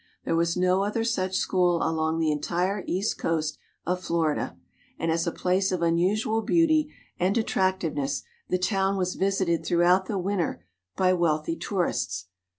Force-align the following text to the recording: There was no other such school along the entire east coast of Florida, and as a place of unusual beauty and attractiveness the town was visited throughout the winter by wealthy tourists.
There 0.25 0.35
was 0.35 0.57
no 0.57 0.83
other 0.83 1.03
such 1.03 1.35
school 1.35 1.77
along 1.87 2.17
the 2.17 2.31
entire 2.31 2.83
east 2.87 3.19
coast 3.19 3.59
of 3.85 4.01
Florida, 4.03 4.57
and 4.97 5.11
as 5.11 5.27
a 5.27 5.31
place 5.31 5.71
of 5.71 5.83
unusual 5.83 6.41
beauty 6.41 6.91
and 7.19 7.37
attractiveness 7.37 8.23
the 8.49 8.57
town 8.57 8.97
was 8.97 9.13
visited 9.13 9.63
throughout 9.63 10.07
the 10.07 10.17
winter 10.17 10.65
by 10.97 11.13
wealthy 11.13 11.55
tourists. 11.55 12.29